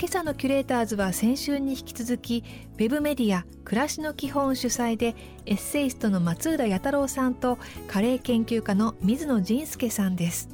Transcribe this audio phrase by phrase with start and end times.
[0.00, 2.44] 今朝のキュレーターズは先週に引き続き
[2.74, 7.58] ウェブメディア暮らしの基本主催でエッセイストの松浦弥太郎さんと
[7.88, 10.50] カレー研究家の水野仁介さんです。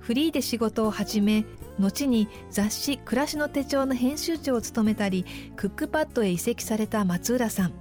[0.00, 1.44] フリーで仕事を始め
[1.78, 7.72] 後に雑誌「暮らしの手帳」の編集長を務めたりクックパッドへ移籍された松浦さん。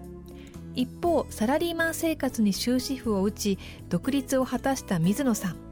[0.75, 3.57] 一方サラリーマン生活に終止符を打ち
[3.89, 5.66] 独立を果たした水野さん。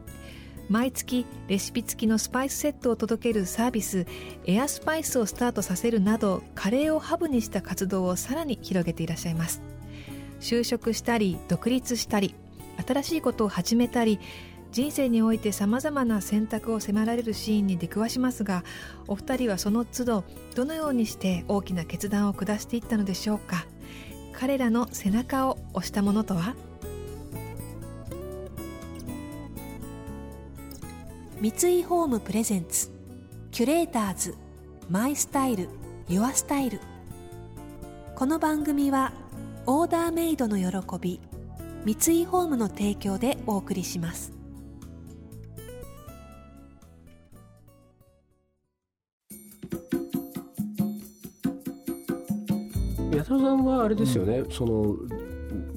[0.70, 4.08] 毎月レシピ付きのスパイスセットを届けるサービス
[4.46, 9.62] エアスパイスをスタートさせるなどカレーをハブにした活動をさらに広げていらっしゃいます。
[10.40, 12.36] 就職したり独立したり
[12.86, 14.20] 新しいことを始めたり
[14.72, 18.64] 人生においてさまざまな選択を迫られるシーンに出くわしますが
[19.08, 23.66] お二人はその都度どのようにして大きな決断を下していったのでしょうか。
[24.34, 26.56] 彼らの背中を押したものとは？
[31.46, 32.90] 三井ホームプレゼンツ。
[33.52, 34.34] キュレーターズ。
[34.90, 35.70] マイスタイル。
[36.10, 36.80] ユアスタイル。
[38.16, 39.14] この番組は
[39.68, 41.20] オーダーメイドの喜び
[41.86, 44.34] 三井ホームの提供でお送りします。
[53.12, 54.96] 八田さんはあれですよね、うん、その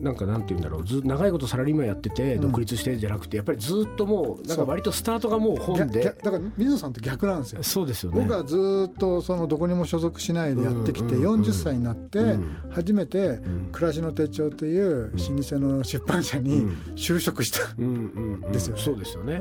[0.00, 0.84] なんかなんて言うんだろう。
[0.84, 5.56] ず長いことサラリーマンやってて独立してじゃなくて、やっぱりずっともうなんか割とスタートがもう。
[5.56, 7.62] 本でだから水野さんと逆なんですよ。
[7.62, 8.20] そうですよね。
[8.20, 12.36] 僕はずっとそのどこにも所属しないでやってきて、40歳になって
[12.70, 13.40] 初めて
[13.72, 16.66] 「暮らしの手帳」という老舗の出版社に
[16.96, 19.40] 就職したんですよね、そうですよね、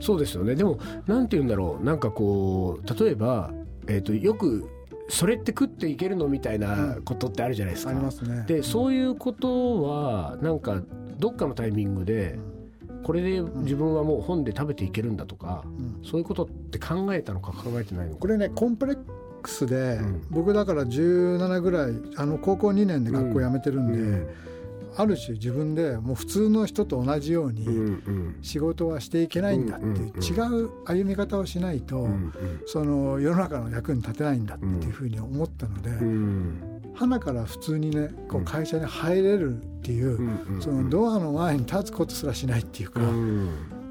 [0.00, 0.54] そうですよね。
[0.54, 1.84] でもなんて言うんだろう。
[1.84, 3.52] なんかこう例えば、
[3.86, 4.68] えー、とよく
[5.08, 7.90] それって食っていけるのみたいなことってあるじゃないですか。
[7.90, 8.44] ありますね。
[8.46, 10.82] でそういうことはなんか
[11.18, 12.38] どっかのタイミングで
[13.02, 15.64] これで自分はもう本で食べていけるんだとか、
[16.04, 18.20] そういうことって考えたのか考えてないのか。
[18.20, 18.98] これねコンプレッ
[19.40, 19.98] クスで、
[20.30, 24.26] 僕だから17ぐらいあの高校2年で学校辞めてるんで。
[24.96, 27.66] ある種自分でもう普通の人と同じように
[28.42, 32.08] 仕事はしていけないんだっていう違う歩み方をしないと
[32.66, 35.90] その世の中の役に立てないんだっていうふうに思ったので
[36.94, 40.18] 花から普通にねこう会社に入れるっていう
[40.60, 43.00] そのドアの前に立つことすらしないっていうか。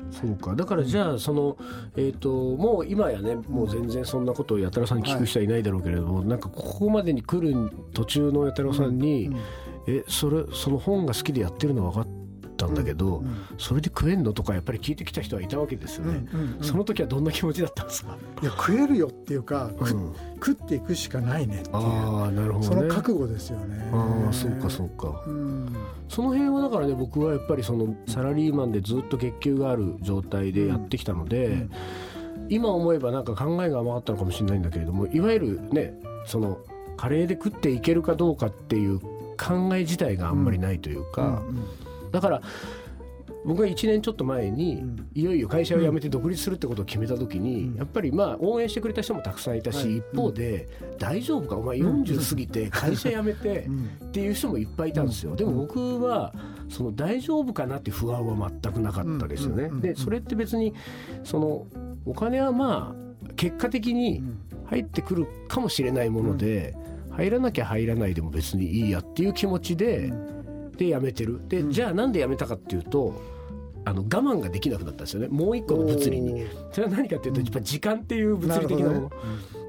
[0.10, 0.56] そうか。
[0.56, 1.58] だからじゃあその、
[1.98, 9.40] えーと、もう今やねもう全然そんなことをやたらさんに聞く人はいないだろうけれども、はい、なんかここまでに来る途中のやたらさんに、うんうん
[9.88, 12.08] えそれその本が好きでやってるの分かっ
[12.58, 18.18] たんだけど、うんうん、それで食えんのとかやっぱり聞いてきた人はいたわけですよね、うんうんうん、その時はどんな気持ちだったんですか？
[18.42, 21.76] いや食えるよっていうか、うん、食っていくしかないねっていう。
[21.76, 23.90] あなるほど、ね、その覚悟ですよね。
[23.94, 25.76] ああそうかそうか、うん、
[26.10, 31.72] その辺はだからね僕はやっぱりそのサラリーマンでずっと月給がある状態でやってきたので、うん、
[32.50, 35.94] 今思えばなんか考えが甘かったのかもしれないんだけれどもいわゆるね
[36.26, 36.58] その
[36.98, 39.00] カレーで食っていけるかどうかっていう
[39.38, 41.44] 考え自体があんまりないというか、
[42.12, 42.42] だから
[43.46, 44.84] 僕が1年ちょっと前に
[45.14, 50.68] いよいよ会社を辞めて独立するってことを決めた時にやっぱりまあ応援してくれた人もたくさんいたし一方で
[50.98, 51.56] 大丈夫か？
[51.56, 53.70] お前40過ぎて会社辞めて
[54.04, 55.36] っていう人もいっぱいいたんですよ。
[55.36, 56.34] でも僕は
[56.68, 59.70] その大丈夫かなって不安は全くなかったですよね。
[59.82, 60.74] でそれって別に
[61.24, 61.68] その
[62.06, 64.24] お金はまあ結果的に
[64.66, 66.76] 入ってくるかもしれないもので
[67.18, 70.14] 入らなきゃ入らないでも別にいいやっていう気持ちで、
[70.78, 71.42] でやめてる。
[71.48, 73.20] で、じゃあなんでやめたかっていうと
[73.86, 75.28] あの我慢ができなくなったんですよね。
[75.30, 76.46] もう一個の物理に。
[76.72, 79.10] それは何かっていうとやっぱ時間っていう物理的なもの、ね。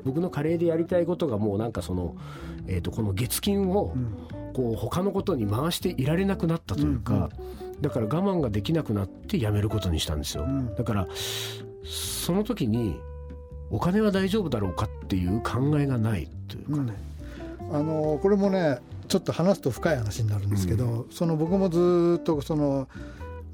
[0.04, 2.16] 僕のカレーでやりたいことがもうなんかその、
[2.66, 3.94] えー、とこの月金を
[4.54, 7.30] こう他のことに回していられなくなったというか、
[7.80, 10.46] だから我慢ができなくなってやめることにしたんですよ、
[10.76, 11.08] だから
[11.84, 12.98] その時に
[13.70, 16.82] お金は大丈夫だろうかっていう考えがないというか。
[16.82, 16.92] ね、
[17.72, 18.78] あのこれもね
[19.08, 22.88] ちょっと話すと深い話になるんですけど、うん、その僕もずっとその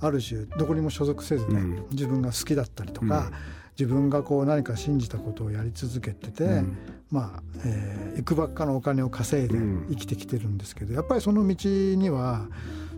[0.00, 3.30] ある種どこにも所属せずね、うん、自分が好きだったりとか、
[3.78, 6.62] 自分がこう何か信じたことをやり続けてて、
[7.10, 9.58] まあ、えー、いくばっかのお金を稼いで
[9.88, 12.46] 生きてきてるんですけどやっぱりその道には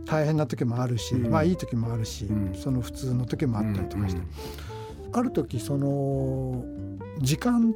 [0.06, 4.22] 大変な時もあるし、まあいい時もあるし、その普通の時もあったりとかして、
[5.12, 6.64] ある時その
[7.20, 7.74] 時間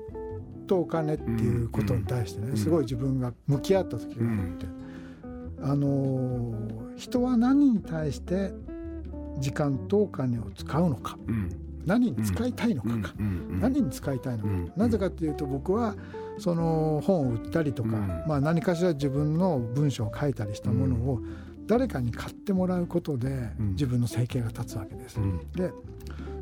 [0.71, 4.67] とお金っていうことに対してね、すごい自分が向き合った時があって、
[5.63, 6.55] あの
[6.97, 8.53] 人は何に対して
[9.41, 11.19] 時間とお金を使うのか、
[11.85, 13.15] 何に使いたいのかか、
[13.61, 15.97] 何に使いたいのか、なぜかっていうと僕は
[16.39, 17.97] その本を売ったりとか、
[18.29, 21.21] まあ、何かしら自分の文章を書いたりしたものを
[21.67, 25.19] 誰かに買ってもらうことで自分の生計が立つわけです。
[25.57, 25.73] で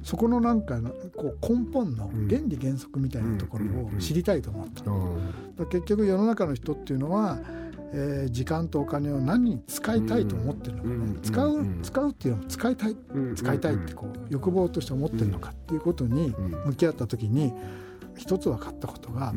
[0.03, 0.81] そこのなんか
[1.17, 7.39] こう根本の原理原則みたいなところを知りたいと思った、結局世の中の人っていうのは
[7.93, 12.97] えー、時間とお金を何に使いたいと思ってるのか、ね、使う使うっていうのも使いたい、
[13.35, 16.35] 使いたいってこう欲望として思ってるのかっていうことに
[16.67, 17.53] 向き合った時に
[18.17, 19.33] 一つ分かったことが、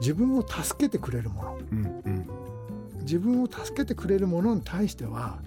[0.00, 1.58] 自分を助けてくれるもの、
[3.02, 5.38] 自分を助けてくれるものに対しては、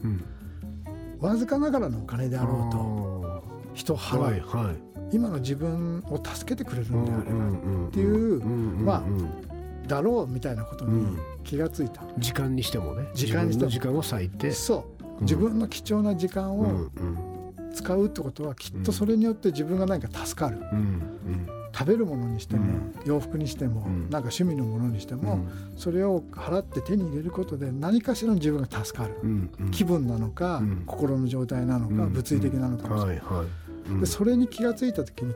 [1.20, 3.44] わずかながらのお金であろうと
[3.74, 9.04] 人を払う、はいはい、今の自分を助けてくれるんであればっていう、まあ
[9.88, 13.08] だろうみたいなことに気がついた、うん、時間にしてもね。
[13.14, 13.72] 時間にしても。
[13.72, 14.52] 時間を割いて。
[14.52, 15.22] そう。
[15.22, 16.90] 自分の貴重な時間を
[17.74, 21.48] 使うってことはきっとそれによって自分が何か助かる、うんうん、
[21.78, 22.64] 食べるものにしても、
[23.06, 25.46] 洋服にしても、うん、なんか趣味のものにしても、
[25.76, 29.14] それを払って手に入れることで何かしらの自分が助かる、
[29.72, 33.44] 気分なのか、心の状態なのか、物理的なのかもしれない、は
[33.88, 35.36] いはい、でそれに気が付いた時に、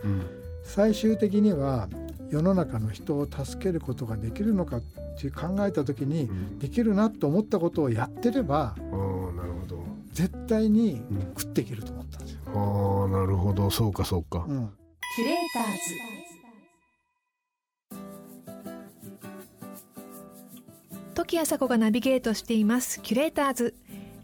[0.64, 1.88] 最終的には
[2.30, 4.82] 世の中の人を助けることができるのかっ
[5.20, 9.84] て考えた時に、うん、できるなと思ったことをやってれば、なるほど。
[10.12, 11.02] 絶対に
[11.38, 12.40] 食っていけると思ったんですよ。
[12.48, 13.70] ああなるほど。
[13.70, 14.46] そうかそうか。
[14.48, 14.70] うん、
[15.13, 15.80] キュレーターズ。
[21.13, 23.02] 時あさこがナビゲートしています。
[23.02, 23.75] キュレーターズ。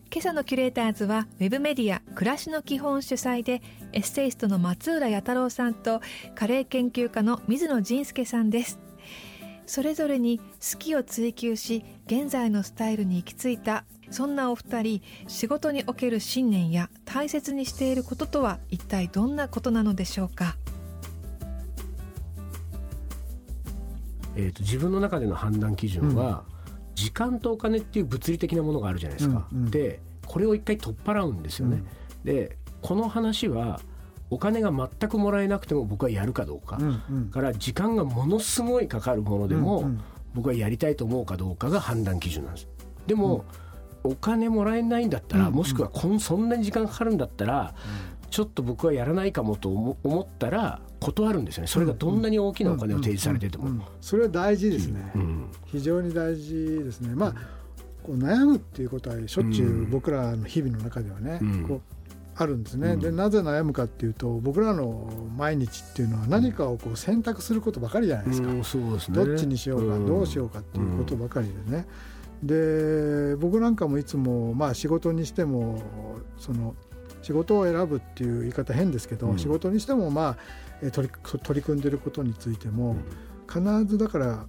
[0.10, 3.62] 今朝のキュレーターズはウェブメディア暮らしの基本主催で
[3.92, 6.00] エッセイストの松浦弥太郎さんと
[6.36, 8.80] カレー研究家の水野仁介さんです。
[9.66, 20.56] それぞれに好きを追求し現在のスタイルに行き着いたそんなお二人仕事における信念や大切にしていることとは一体どんなことなのでしょうか？
[24.38, 26.58] えーと、自分の中での判断基準は、うん。
[26.98, 29.48] 時間とお金っていう物理的なものがあるじゃないですか。
[29.54, 31.78] うんうん、でこれを一回取っ払うんですよね。
[31.78, 33.80] うん、でこの話は
[34.32, 40.02] お金が全くもらえなくても僕はやるかどうか、うんうん、から時間がものすごいかかるものでも、うんうん、
[40.34, 42.68] 僕はやりたいと思うかどうかが判断基準なんです。
[43.06, 43.46] でも、
[44.04, 47.76] うん、お金もらえないんだったら、うんうん、もしくはこんそんなに時間かかるんだったら、
[48.32, 51.68] ちょっと僕はやらないかもと思ったら断るんですよね。
[51.68, 53.70] それがどんなに大きなお金を提示されてても、
[54.02, 56.54] それは大事ですね、うん、非常に大事
[56.84, 57.16] ですね。
[57.16, 57.34] まあ
[58.04, 61.82] こう悩むっていうことはしょっちゅう僕らの日々の中ではね、こう
[62.36, 71.88] あるんですね、でなぜ悩むかっていうと僕らの毎日っていうのは何かをこう選択することばかりじゃないですか、そうですね、どっちにしようか、どうしようかっていうことばかりでね、
[72.44, 75.82] で僕なんかもいつもまあ仕事にしても
[76.38, 76.76] その
[77.24, 80.38] 仕事を選ぶっていう言い方変ですけど、うん、仕事にしてもまあ
[80.92, 81.14] 取り
[81.44, 82.96] 取り組んでることについても、
[83.48, 84.46] 必ずだから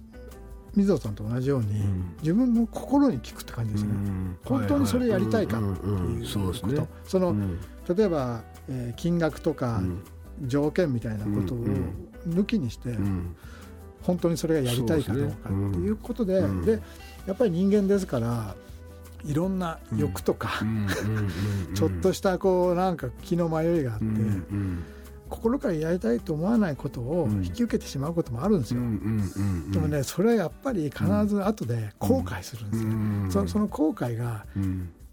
[0.75, 1.83] 水野さんと同じように、
[2.21, 3.91] 自分の心に聞くって感じですね、
[4.45, 6.87] 本当にそれやりたいかっていうこと。
[7.05, 7.35] その、
[7.95, 9.81] 例えば、えー、金額とか
[10.45, 11.65] 条件みたいなことを
[12.27, 12.95] 抜きにして、
[14.03, 16.79] 本当にそれがやりたいかどうかっていうことで、で
[17.25, 18.55] やっぱり人間ですから
[19.25, 20.63] いろんな欲とか
[21.75, 24.05] ちょっとしたこうなんか気の迷いがあって、
[25.29, 28.81] 心からやりたいと思わないことを引き受けてしまうこともあるんですよ。
[29.71, 32.71] でもねそれはやっぱり必ず後で後悔するん
[33.29, 33.45] ですよ。
[33.45, 34.45] そその後悔が、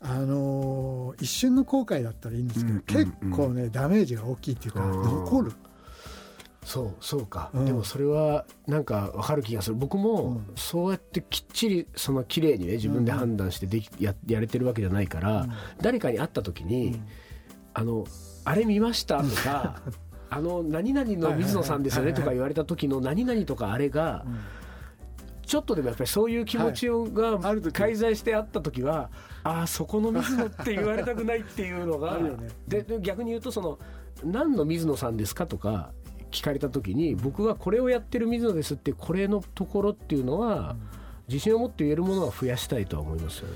[0.00, 5.52] あのー、一瞬の後悔だったらいいんですけど、結構ねダメージが大きいっていうか残る。
[6.66, 9.76] そうそうか、うん、でもそれはなんか分かる気がする。
[9.76, 17.04] 僕もそうやってきっちりその綺麗にね自分で判断してできややれてるわけじゃないから、うん、誰かに会った時に、うん、
[17.72, 18.04] あの
[18.44, 19.80] あれ見ましたとか
[20.28, 24.24] あの何々の水野さんですよねとか言われた時の何々とかあれが、
[25.46, 27.38] ちょっとでもやっぱりそういう気持ちが
[27.72, 29.10] 介在してあった時は、
[29.44, 32.18] ああそこの水野って言われたくないっていうのが
[32.66, 33.78] で逆に言うとその
[34.24, 35.92] 何の水野さんですかとか
[36.32, 40.76] 聞かれた時に僕はこれをやってる水野ですってこれのところっていうのは
[41.28, 43.54] 自信を持って言えるものは増やしたいとは思いますよね。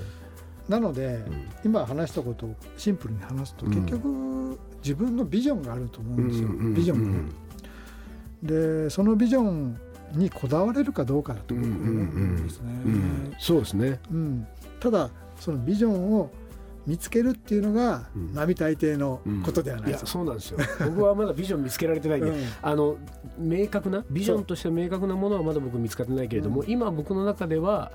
[0.69, 7.33] なので、うん、今話したことをシンプルに話すと、結局自分のビジョンがあると思うんですよ、ビジョンが、
[8.43, 9.79] でそのビジョン
[10.13, 12.71] にこだわれるかどうかだと思うんですね。
[13.39, 14.47] そうですね、うん、
[14.79, 15.09] ただ
[15.39, 16.31] そのビジョンを
[16.85, 20.57] 見つけるっていうのが並大抵のことではない、うん、いやそうなんですよ。
[20.79, 22.97] 僕はまだビジョン見つけられてないんで、 うん、あの
[23.37, 27.91] 明確なビジョンとして明確なものはまだ僕見つかってないけれども、今僕の中では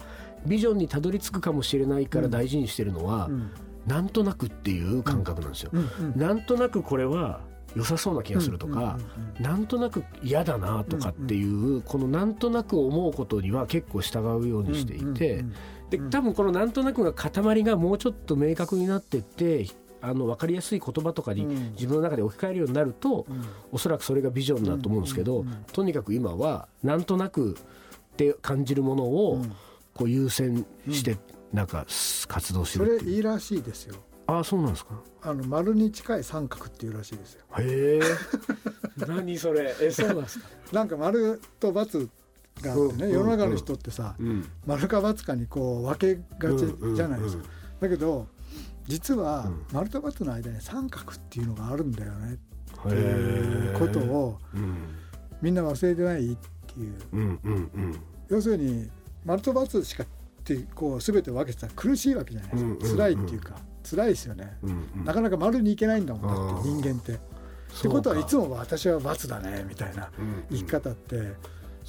[0.46, 3.50] ビジョンにたどり着くかもしれないから大事にしてるのは、うん、
[3.86, 5.72] なんとなくっていう感覚なんですよ、
[6.14, 7.40] なんとなくこれは
[7.76, 8.98] 良さそうな気がするとか、
[9.38, 15.44] なんとなく嫌だなとかっていう、このなんとなく思うことには結構従うようにしていて、
[15.90, 19.66] で多分このなんとなくが塊がもうちょっと明確になってって
[20.00, 29.44] あの分かりやすい言葉とかに自分の中で置き換えるようになると、うん、おそらくそれがビジョンだと思うんですけど、とにかく今はなんとなくって感じるものを
[29.94, 31.18] こう優先して
[31.52, 31.86] なんか
[32.28, 33.96] 活動してるそれいいらしいですよ。
[34.28, 35.00] ああそうなんですか？
[35.22, 37.44] あの丸に近い三角っていうらしいですよ。
[37.58, 38.02] へえ。
[39.06, 39.74] 何それ？
[39.80, 40.46] えそうなんですか？
[40.72, 42.08] なんか丸と×
[42.62, 44.16] があってね、世の中の人ってさ、
[44.66, 47.44] 丸か×かにこう分けがちじゃないですか、
[47.80, 48.26] だけど
[48.86, 52.34] 実は丸と×の間に三角っていうのがあるんだよね。
[52.34, 54.38] っていうことを
[55.40, 56.32] みんな忘れてない？
[56.32, 57.38] っていう,、
[58.28, 58.90] 要するに
[59.24, 60.04] 丸と×しか
[60.54, 63.56] ってこう全て分けてたら苦しいわけじゃないですか、うん辛いっていうか
[63.88, 64.58] 辛いですよね、
[65.04, 67.12] なかなか丸にいけないんだもんだって人間って。
[67.12, 67.18] っ
[67.82, 70.10] てことはいつも私は×だねみたいな
[70.50, 71.34] 生き方って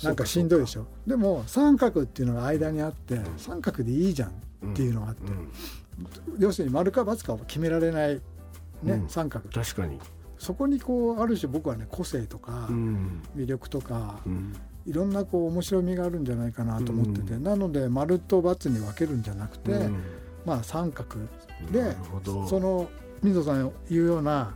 [0.03, 0.85] なんかしんどいでしょ。
[1.07, 5.31] でも三角っていうのが間にあって三角でいいじゃんっていうのがあって
[6.37, 8.21] 要するに丸か×かを決められない
[8.83, 9.49] ね三角。
[9.49, 9.99] 確かに。
[10.37, 12.67] そこにこうある種僕はね個性とか
[13.35, 14.19] 魅力とか
[14.87, 17.37] いろんなこう面白みがあるんじゃないかなと思ってて。
[17.37, 19.89] なので丸と×に分けるんじゃなくて
[20.45, 21.19] まあ三角
[21.71, 21.95] で
[22.47, 22.89] その
[23.21, 24.55] 水野さん言うような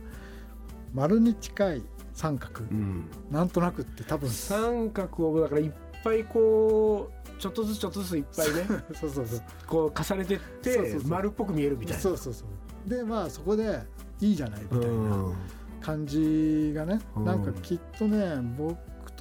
[0.94, 1.82] 丸に近い
[2.14, 4.30] 三角、うん、なんとなくって多分。
[4.30, 5.72] 三角をだからいっ
[6.02, 9.42] ぱいこうちょっとずつちょっとずついっぱいね そうそうそう。
[9.66, 12.02] こう重ねてって丸っぽく見えるみたいな。
[12.02, 12.44] そうそうそ
[12.86, 12.88] う。
[12.88, 13.80] でまあそこで
[14.20, 15.32] いいじゃないみたいな
[15.80, 18.76] 感じがね、うん、なんかきっとね僕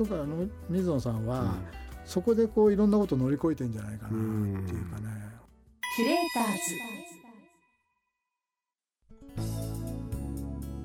[0.06, 1.50] とかの水野さんは、うん、
[2.06, 4.18] そこでこういろんなこと乗り越えてんじゃないかなって
[4.74, 5.08] いうかね、
[5.96, 6.60] キュレーターズ。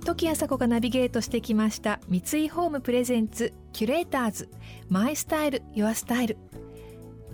[0.05, 4.49] 時あさこがナビゲートしてきました三井ホームプレゼンツキュレーターズ。
[4.89, 6.37] マイスタイルユアスタイル。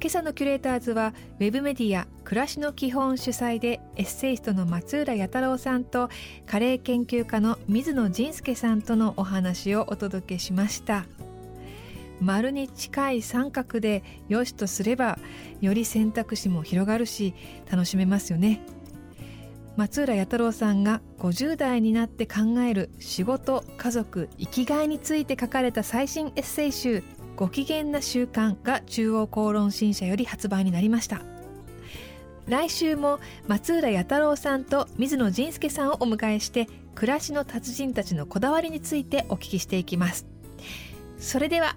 [0.03, 6.09] 今朝のキュレーターズはウェブメディア暮らしの基本主催でエッセイストの松浦弥太郎さんと
[6.45, 11.05] カレー研究家の水野仁介さんとのお話をお届けしました
[12.23, 15.19] 丸に近い三角で良しとすれば
[15.61, 17.35] より選択肢も広がるし
[17.71, 18.61] 楽しめますよね。
[19.77, 27.03] 松浦弥太郎さんが50代になって考える仕事家族生きがいについて書かれた最新エッセイ集
[27.37, 31.23] 「ご機嫌な習慣」が中央公論新社より発売になりました。
[32.47, 40.27] 来週も松浦弥太郎さんと水野仁介さんをお迎えして暮らしの達人たちのこだわりについてお聞きしていきます。
[41.19, 41.77] それでは